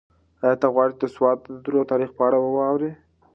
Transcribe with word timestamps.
ایا 0.43 0.55
ته 0.61 0.67
غواړې 0.73 0.93
چې 0.95 0.99
د 1.01 1.05
سوات 1.15 1.37
د 1.51 1.55
درو 1.63 1.79
د 1.83 1.89
تاریخ 1.91 2.09
په 2.17 2.21
اړه 2.27 2.37
واورې؟ 2.39 2.91